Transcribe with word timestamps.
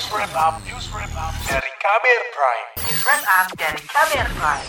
News 0.00 0.16
Wrap 0.16 0.32
Up, 0.32 0.54
News 0.64 0.88
Wrap 0.96 1.12
Up 1.12 1.34
dari 1.44 1.72
Kamer 1.76 2.20
Prime. 2.32 2.68
News 2.88 3.04
Wrap 3.04 3.20
Up 3.20 3.48
dari 3.52 3.80
Kamer 3.84 4.28
Prime. 4.32 4.68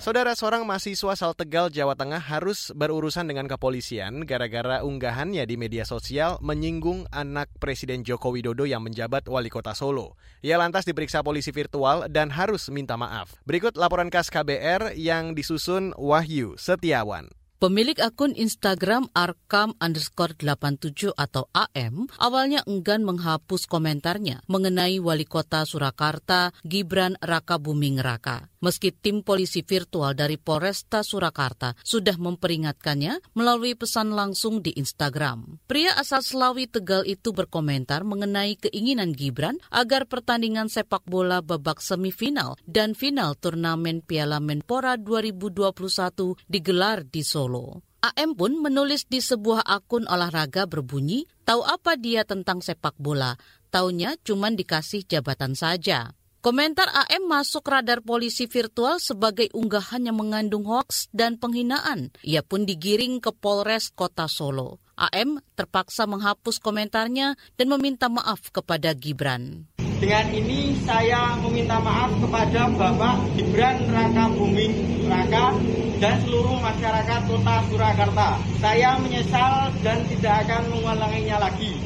Saudara 0.00 0.32
seorang 0.32 0.64
mahasiswa 0.64 1.12
asal 1.12 1.36
Tegal, 1.36 1.68
Jawa 1.68 1.92
Tengah 1.92 2.16
harus 2.16 2.72
berurusan 2.72 3.28
dengan 3.28 3.44
kepolisian 3.44 4.24
gara-gara 4.24 4.80
unggahannya 4.80 5.44
di 5.44 5.60
media 5.60 5.84
sosial 5.84 6.40
menyinggung 6.40 7.04
anak 7.12 7.52
Presiden 7.60 8.08
Joko 8.08 8.32
Widodo 8.32 8.64
yang 8.64 8.80
menjabat 8.80 9.28
wali 9.28 9.52
kota 9.52 9.76
Solo. 9.76 10.16
Ia 10.40 10.56
lantas 10.56 10.88
diperiksa 10.88 11.20
polisi 11.20 11.52
virtual 11.52 12.08
dan 12.08 12.32
harus 12.32 12.72
minta 12.72 12.96
maaf. 12.96 13.36
Berikut 13.44 13.76
laporan 13.76 14.08
khas 14.08 14.32
KBR 14.32 14.96
yang 14.96 15.36
disusun 15.36 15.92
Wahyu 16.00 16.56
Setiawan. 16.56 17.28
Pemilik 17.60 18.00
akun 18.00 18.32
Instagram 18.32 19.12
arkam 19.12 19.76
underscore 19.84 20.32
87 20.32 21.12
atau 21.12 21.44
AM 21.52 22.08
awalnya 22.16 22.64
enggan 22.64 23.04
menghapus 23.04 23.68
komentarnya 23.68 24.40
mengenai 24.48 24.96
wali 24.96 25.28
kota 25.28 25.68
Surakarta 25.68 26.56
Gibran 26.64 27.20
Raka 27.20 27.60
Buming 27.60 28.00
Raka. 28.00 28.49
Meski 28.60 28.92
tim 28.92 29.24
polisi 29.24 29.64
virtual 29.64 30.12
dari 30.12 30.36
Polresta 30.36 31.00
Surakarta 31.00 31.72
sudah 31.80 32.20
memperingatkannya 32.20 33.32
melalui 33.32 33.72
pesan 33.72 34.12
langsung 34.12 34.60
di 34.60 34.76
Instagram. 34.76 35.64
Pria 35.64 35.96
asal 35.96 36.20
Selawi 36.20 36.68
Tegal 36.68 37.08
itu 37.08 37.32
berkomentar 37.32 38.04
mengenai 38.04 38.60
keinginan 38.60 39.16
Gibran 39.16 39.56
agar 39.72 40.04
pertandingan 40.04 40.68
sepak 40.68 41.08
bola 41.08 41.40
babak 41.40 41.80
semifinal 41.80 42.60
dan 42.68 42.92
final 42.92 43.32
turnamen 43.32 44.04
Piala 44.04 44.44
Menpora 44.44 45.00
2021 45.00 46.36
digelar 46.44 47.08
di 47.08 47.24
Solo. 47.24 47.80
AM 48.00 48.32
pun 48.32 48.60
menulis 48.60 49.08
di 49.08 49.24
sebuah 49.24 49.64
akun 49.64 50.08
olahraga 50.08 50.64
berbunyi, 50.64 51.28
tahu 51.44 51.60
apa 51.64 52.00
dia 52.00 52.24
tentang 52.24 52.64
sepak 52.64 52.96
bola, 52.96 53.36
taunya 53.68 54.16
cuma 54.24 54.48
dikasih 54.48 55.04
jabatan 55.04 55.52
saja. 55.52 56.16
Komentar 56.40 56.88
AM 56.88 57.28
masuk 57.28 57.68
radar 57.68 58.00
polisi 58.00 58.48
virtual 58.48 58.96
sebagai 58.96 59.52
unggahan 59.52 60.08
yang 60.08 60.16
mengandung 60.16 60.64
hoaks 60.64 61.12
dan 61.12 61.36
penghinaan. 61.36 62.16
Ia 62.24 62.40
pun 62.40 62.64
digiring 62.64 63.20
ke 63.20 63.28
Polres 63.28 63.92
Kota 63.92 64.24
Solo. 64.24 64.80
AM 64.96 65.44
terpaksa 65.52 66.08
menghapus 66.08 66.56
komentarnya 66.64 67.36
dan 67.60 67.66
meminta 67.68 68.08
maaf 68.08 68.48
kepada 68.48 68.96
Gibran. 68.96 69.68
Dengan 70.00 70.32
ini 70.32 70.80
saya 70.80 71.36
meminta 71.44 71.76
maaf 71.76 72.08
kepada 72.16 72.72
Bapak 72.72 73.36
Gibran 73.36 73.76
Raka 73.92 74.32
Buming 74.32 75.04
Raka 75.12 75.60
dan 76.00 76.24
seluruh 76.24 76.56
masyarakat 76.56 77.20
kota 77.28 77.56
Surakarta. 77.68 78.40
Saya 78.64 78.96
menyesal 78.96 79.76
dan 79.84 80.08
tidak 80.08 80.48
akan 80.48 80.72
mengulanginya 80.72 81.36
lagi. 81.52 81.76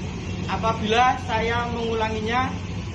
Apabila 0.47 1.19
saya 1.27 1.67
mengulanginya, 1.75 2.55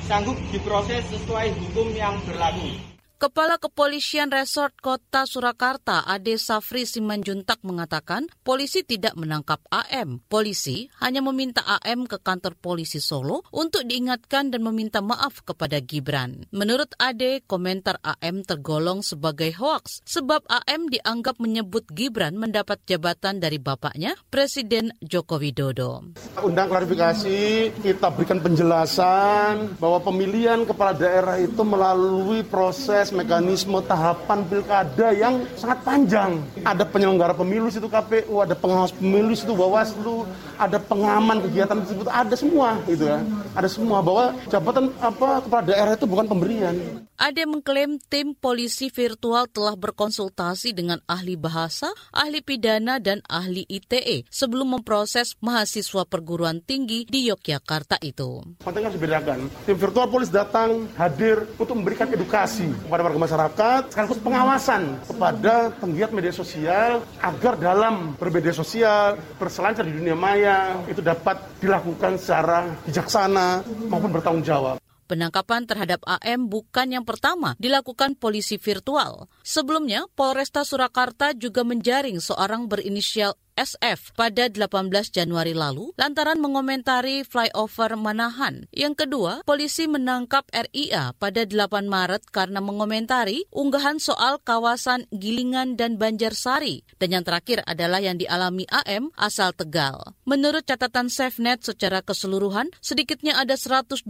sanggup 0.10 0.34
diproses 0.50 1.06
sesuai 1.14 1.54
hukum 1.54 1.94
yang 1.94 2.18
berlaku. 2.26 2.89
Kepala 3.20 3.60
Kepolisian 3.60 4.32
Resort 4.32 4.80
Kota 4.80 5.28
Surakarta, 5.28 6.08
Ade 6.08 6.40
Safri 6.40 6.88
Simanjuntak 6.88 7.60
mengatakan 7.68 8.32
polisi 8.48 8.88
tidak 8.88 9.12
menangkap 9.20 9.60
AM. 9.76 10.24
Polisi 10.32 10.88
hanya 11.04 11.20
meminta 11.20 11.60
AM 11.68 12.08
ke 12.08 12.16
kantor 12.24 12.56
polisi 12.56 13.04
Solo 13.04 13.44
untuk 13.52 13.84
diingatkan 13.84 14.56
dan 14.56 14.64
meminta 14.64 15.04
maaf 15.04 15.44
kepada 15.44 15.84
Gibran. 15.84 16.48
Menurut 16.56 16.96
Ade, 16.96 17.44
komentar 17.44 18.00
AM 18.08 18.48
tergolong 18.48 19.04
sebagai 19.04 19.52
hoaks 19.52 20.00
sebab 20.08 20.48
AM 20.48 20.88
dianggap 20.88 21.44
menyebut 21.44 21.92
Gibran 21.92 22.40
mendapat 22.40 22.80
jabatan 22.88 23.44
dari 23.44 23.60
bapaknya, 23.60 24.16
Presiden 24.32 24.96
Joko 25.04 25.44
Widodo. 25.44 26.08
Undang 26.40 26.72
klarifikasi, 26.72 27.68
kita 27.84 28.16
berikan 28.16 28.40
penjelasan 28.40 29.76
bahwa 29.76 30.00
pemilihan 30.00 30.64
kepala 30.64 30.96
daerah 30.96 31.36
itu 31.36 31.68
melalui 31.68 32.48
proses 32.48 33.09
mekanisme 33.12 33.80
tahapan 33.86 34.46
pilkada 34.48 35.10
yang 35.14 35.46
sangat 35.56 35.82
panjang. 35.86 36.42
Ada 36.64 36.84
penyelenggara 36.88 37.34
pemilu 37.34 37.68
situ 37.70 37.90
KPU, 37.90 38.42
ada 38.42 38.56
pengawas 38.58 38.94
pemilu 38.96 39.34
situ 39.34 39.54
Bawaslu, 39.54 40.26
ada 40.60 40.78
pengaman 40.78 41.44
kegiatan 41.44 41.80
tersebut, 41.84 42.08
ada 42.10 42.36
semua 42.36 42.80
gitu 42.86 43.08
ya. 43.08 43.20
Ada 43.56 43.70
semua 43.72 44.04
bahwa 44.04 44.36
jabatan 44.48 44.92
apa 45.00 45.42
kepala 45.44 45.64
daerah 45.64 45.94
itu 45.96 46.06
bukan 46.06 46.26
pemberian. 46.28 46.76
Ade 47.20 47.44
mengklaim 47.44 48.00
tim 48.00 48.32
polisi 48.32 48.88
virtual 48.88 49.44
telah 49.52 49.76
berkonsultasi 49.76 50.72
dengan 50.72 51.04
ahli 51.04 51.36
bahasa, 51.36 51.92
ahli 52.16 52.40
pidana, 52.40 52.96
dan 52.96 53.20
ahli 53.28 53.68
ITE 53.68 54.24
sebelum 54.32 54.80
memproses 54.80 55.36
mahasiswa 55.44 56.08
perguruan 56.08 56.64
tinggi 56.64 57.04
di 57.04 57.28
Yogyakarta 57.28 58.00
itu. 58.00 58.56
Penting 58.64 58.88
harus 58.88 58.96
dibedakan. 58.96 59.52
Tim 59.68 59.76
virtual 59.76 60.08
polis 60.08 60.32
datang 60.32 60.88
hadir 60.96 61.44
untuk 61.60 61.76
memberikan 61.76 62.08
edukasi 62.08 62.72
kepada 62.88 62.99
warga 63.04 63.20
masyarakat, 63.20 63.82
sekaligus 63.92 64.20
pengawasan 64.20 65.00
kepada 65.08 65.74
penggiat 65.80 66.12
media 66.12 66.34
sosial 66.34 67.04
agar 67.20 67.54
dalam 67.56 68.16
bermedia 68.16 68.54
sosial, 68.56 69.20
berselancar 69.38 69.84
di 69.88 69.94
dunia 69.96 70.16
maya, 70.16 70.80
itu 70.88 71.00
dapat 71.00 71.40
dilakukan 71.60 72.20
secara 72.20 72.68
bijaksana 72.88 73.64
maupun 73.88 74.12
bertanggung 74.12 74.46
jawab. 74.46 74.80
Penangkapan 75.10 75.66
terhadap 75.66 76.06
AM 76.06 76.46
bukan 76.54 76.86
yang 76.94 77.02
pertama 77.02 77.58
dilakukan 77.58 78.14
polisi 78.14 78.62
virtual. 78.62 79.26
Sebelumnya, 79.42 80.06
Polresta 80.14 80.62
Surakarta 80.62 81.34
juga 81.34 81.66
menjaring 81.66 82.22
seorang 82.22 82.70
berinisial 82.70 83.34
SF 83.60 84.16
pada 84.16 84.48
18 84.48 84.88
Januari 85.12 85.52
lalu 85.52 85.92
lantaran 86.00 86.40
mengomentari 86.40 87.28
flyover 87.28 88.00
Manahan. 88.00 88.72
Yang 88.72 89.04
kedua, 89.04 89.44
polisi 89.44 89.92
menangkap 89.92 90.48
RIA 90.48 91.12
pada 91.20 91.44
8 91.44 91.92
Maret 91.92 92.32
karena 92.32 92.64
mengomentari 92.64 93.44
unggahan 93.52 94.00
soal 94.00 94.40
kawasan 94.40 95.12
Gilingan 95.12 95.76
dan 95.76 96.00
Banjarsari. 96.00 96.88
Dan 96.96 97.20
yang 97.20 97.28
terakhir 97.28 97.60
adalah 97.68 98.00
yang 98.00 98.16
dialami 98.16 98.64
AM 98.72 99.12
asal 99.20 99.52
Tegal. 99.52 100.16
Menurut 100.24 100.64
catatan 100.64 101.12
SafeNet 101.12 101.68
secara 101.68 102.00
keseluruhan, 102.00 102.72
sedikitnya 102.80 103.36
ada 103.36 103.60
125 103.60 104.08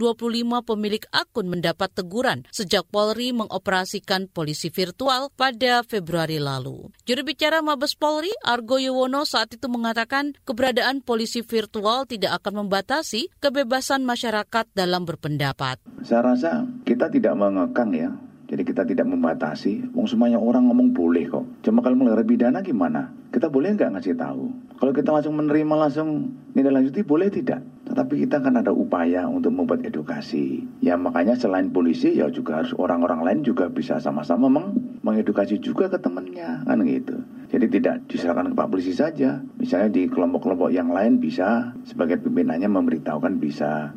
pemilik 0.62 1.02
akun 1.10 1.50
mendapat 1.50 1.90
teguran 1.90 2.46
sejak 2.54 2.86
Polri 2.92 3.34
mengoperasikan 3.34 4.30
polisi 4.30 4.70
virtual 4.70 5.32
pada 5.34 5.82
Februari 5.82 6.38
lalu. 6.38 6.92
Juru 7.02 7.26
bicara 7.26 7.64
Mabes 7.64 7.98
Polri, 7.98 8.30
Argo 8.46 8.78
Yuwono 8.78 9.26
itu 9.48 9.66
mengatakan 9.72 10.36
keberadaan 10.44 11.00
polisi 11.00 11.40
virtual 11.40 12.04
tidak 12.04 12.36
akan 12.44 12.66
membatasi 12.66 13.32
kebebasan 13.40 14.04
masyarakat 14.04 14.68
dalam 14.76 15.08
berpendapat. 15.08 15.80
Saya 16.04 16.36
rasa 16.36 16.68
kita 16.84 17.08
tidak 17.08 17.32
mengekang 17.40 17.96
ya, 17.96 18.12
jadi 18.50 18.66
kita 18.66 18.82
tidak 18.82 19.06
membatasi. 19.06 19.94
Wong 19.94 20.10
semuanya 20.10 20.42
orang 20.42 20.66
ngomong 20.66 20.90
boleh 20.90 21.30
kok. 21.30 21.46
Cuma 21.62 21.86
kalau 21.86 21.94
melanggar 21.94 22.26
pidana 22.26 22.58
gimana? 22.66 23.14
Kita 23.30 23.46
boleh 23.46 23.78
nggak 23.78 23.94
ngasih 23.94 24.18
tahu? 24.18 24.50
Kalau 24.74 24.90
kita 24.90 25.14
langsung 25.14 25.38
menerima 25.38 25.74
langsung 25.86 26.34
nilai 26.58 26.82
lanjuti 26.82 27.06
boleh 27.06 27.30
tidak? 27.30 27.62
Tetapi 27.86 28.26
kita 28.26 28.42
kan 28.42 28.58
ada 28.58 28.74
upaya 28.74 29.30
untuk 29.30 29.54
membuat 29.54 29.86
edukasi. 29.86 30.66
Ya 30.82 30.98
makanya 30.98 31.38
selain 31.38 31.70
polisi 31.70 32.18
ya 32.18 32.26
juga 32.26 32.58
harus 32.58 32.74
orang-orang 32.74 33.22
lain 33.22 33.40
juga 33.46 33.70
bisa 33.70 34.02
sama-sama 34.02 34.50
meng 34.50 34.74
mengedukasi 35.06 35.62
juga 35.62 35.86
ke 35.86 36.02
temannya 36.02 36.66
kan 36.66 36.82
gitu. 36.82 37.22
Jadi 37.50 37.66
tidak 37.66 38.06
diserahkan 38.06 38.50
ke 38.50 38.54
Pak 38.54 38.68
Polisi 38.70 38.94
saja. 38.94 39.42
Misalnya 39.58 39.90
di 39.90 40.06
kelompok-kelompok 40.06 40.70
yang 40.70 40.94
lain 40.94 41.18
bisa 41.18 41.74
sebagai 41.82 42.22
pimpinannya 42.22 42.70
memberitahukan 42.70 43.34
bisa. 43.42 43.90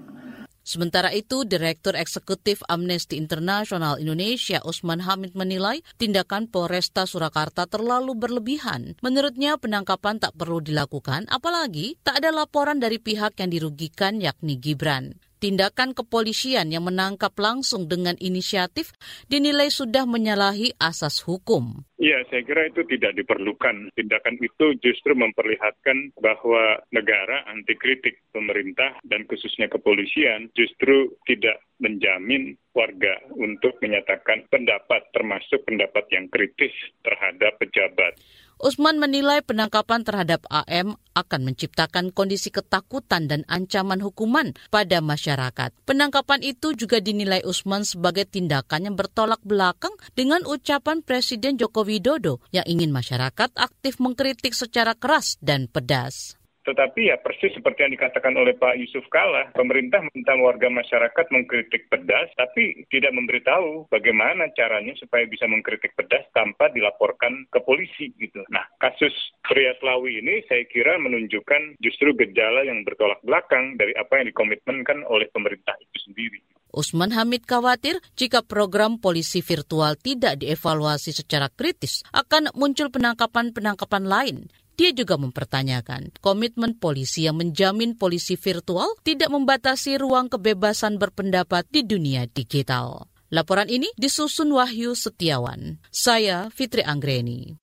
Sementara 0.63 1.11
itu, 1.11 1.43
Direktur 1.43 1.91
Eksekutif 1.99 2.63
Amnesty 2.71 3.19
International 3.19 3.99
Indonesia 3.99 4.63
Usman 4.63 5.03
Hamid 5.03 5.35
menilai 5.35 5.83
tindakan 5.99 6.47
Polresta 6.47 7.03
Surakarta 7.03 7.67
terlalu 7.67 8.15
berlebihan. 8.15 8.95
Menurutnya 9.03 9.59
penangkapan 9.59 10.23
tak 10.23 10.39
perlu 10.39 10.63
dilakukan, 10.63 11.27
apalagi 11.27 11.99
tak 11.99 12.23
ada 12.23 12.31
laporan 12.31 12.79
dari 12.79 12.95
pihak 12.95 13.35
yang 13.43 13.51
dirugikan 13.51 14.23
yakni 14.23 14.55
Gibran. 14.55 15.19
Tindakan 15.43 15.91
kepolisian 15.91 16.71
yang 16.71 16.87
menangkap 16.87 17.35
langsung 17.35 17.91
dengan 17.91 18.15
inisiatif 18.23 18.95
dinilai 19.27 19.67
sudah 19.67 20.07
menyalahi 20.07 20.71
asas 20.79 21.19
hukum. 21.19 21.83
Iya, 21.99 22.23
saya 22.31 22.47
kira 22.47 22.71
itu 22.71 22.87
tidak 22.87 23.11
diperlukan. 23.19 23.91
Tindakan 23.91 24.39
itu 24.39 24.71
justru 24.79 25.11
memperlihatkan 25.11 26.15
bahwa 26.23 26.79
negara 26.95 27.43
anti 27.51 27.75
kritik 27.75 28.23
pemerintah 28.31 28.95
dan 29.03 29.27
khususnya 29.27 29.67
kepolisian 29.67 30.47
justru 30.55 31.11
tidak 31.27 31.59
menjamin 31.83 32.55
warga 32.71 33.19
untuk 33.35 33.75
menyatakan 33.83 34.47
pendapat 34.47 35.11
termasuk 35.11 35.59
pendapat 35.67 36.07
yang 36.15 36.31
kritis 36.31 36.71
terhadap 37.03 37.59
pejabat. 37.59 38.15
Usman 38.63 38.95
menilai 38.95 39.43
penangkapan 39.43 40.07
terhadap 40.07 40.47
AM 40.47 40.95
akan 41.19 41.41
menciptakan 41.51 42.15
kondisi 42.15 42.47
ketakutan 42.47 43.27
dan 43.27 43.43
ancaman 43.51 43.99
hukuman 43.99 44.55
pada 44.71 45.03
masyarakat. 45.03 45.75
Penangkapan 45.83 46.39
itu 46.47 46.71
juga 46.71 47.03
dinilai 47.03 47.43
Usman 47.43 47.83
sebagai 47.83 48.23
tindakan 48.23 48.87
yang 48.87 48.95
bertolak 48.95 49.43
belakang 49.43 49.91
dengan 50.15 50.47
ucapan 50.47 51.03
Presiden 51.03 51.59
Joko 51.59 51.83
Widodo 51.83 52.39
yang 52.55 52.63
ingin 52.63 52.95
masyarakat 52.95 53.51
aktif 53.51 53.99
mengkritik 53.99 54.55
secara 54.55 54.95
keras 54.95 55.35
dan 55.43 55.67
pedas. 55.67 56.39
Tetapi 56.63 57.11
ya 57.11 57.19
persis 57.19 57.51
seperti 57.51 57.83
yang 57.83 57.93
dikatakan 57.93 58.33
oleh 58.39 58.55
Pak 58.55 58.79
Yusuf 58.79 59.03
Kala, 59.11 59.51
pemerintah 59.51 59.99
minta 60.15 60.31
warga 60.39 60.71
masyarakat 60.71 61.25
mengkritik 61.29 61.91
pedas, 61.91 62.31
tapi 62.39 62.87
tidak 62.87 63.11
memberitahu 63.11 63.91
bagaimana 63.91 64.47
caranya 64.55 64.95
supaya 64.95 65.27
bisa 65.27 65.43
mengkritik 65.43 65.91
pedas 65.99 66.23
tanpa 66.31 66.71
dilaporkan 66.71 67.45
ke 67.51 67.59
polisi 67.61 68.15
gitu. 68.15 68.47
Nah, 68.47 68.63
kasus 68.79 69.11
pria 69.43 69.75
Selawi 69.83 70.23
ini 70.23 70.39
saya 70.47 70.63
kira 70.71 70.95
menunjukkan 71.03 71.83
justru 71.83 72.15
gejala 72.15 72.63
yang 72.63 72.87
bertolak 72.87 73.19
belakang 73.27 73.75
dari 73.75 73.91
apa 73.99 74.23
yang 74.23 74.31
dikomitmenkan 74.31 75.03
oleh 75.11 75.27
pemerintah 75.35 75.75
itu 75.83 75.97
sendiri. 76.07 76.39
Usman 76.73 77.13
Hamid 77.13 77.45
khawatir 77.45 78.01
jika 78.17 78.41
program 78.41 78.97
polisi 78.97 79.45
virtual 79.45 79.93
tidak 79.93 80.41
dievaluasi 80.41 81.13
secara 81.13 81.45
kritis 81.53 82.01
akan 82.09 82.49
muncul 82.57 82.89
penangkapan-penangkapan 82.89 84.09
lain. 84.09 84.37
Dia 84.73 84.89
juga 84.89 85.21
mempertanyakan 85.21 86.17
komitmen 86.17 86.73
polisi 86.73 87.29
yang 87.29 87.37
menjamin 87.37 87.93
polisi 87.93 88.33
virtual 88.33 88.97
tidak 89.05 89.29
membatasi 89.29 90.01
ruang 90.01 90.33
kebebasan 90.33 90.97
berpendapat 90.97 91.69
di 91.69 91.85
dunia 91.85 92.25
digital. 92.25 93.13
Laporan 93.33 93.65
ini 93.65 93.89
disusun 93.97 94.53
Wahyu 94.53 94.93
Setiawan. 94.93 95.81
Saya 95.89 96.53
Fitri 96.53 96.85
Anggreni. 96.85 97.57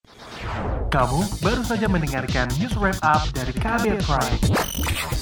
Kamu 0.91 1.23
baru 1.39 1.63
saja 1.63 1.87
mendengarkan 1.87 2.51
news 2.59 2.75
wrap 2.75 2.99
up 3.07 3.23
dari 3.31 3.55
Kabel 3.55 3.95
Prime. 4.03 4.43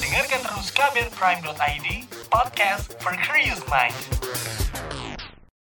Dengarkan 0.01 0.41
terus 0.49 0.73
kbrprime.id, 0.73 1.89
podcast 2.33 2.97
for 3.05 3.13
curious 3.21 3.61
mind. 3.69 4.58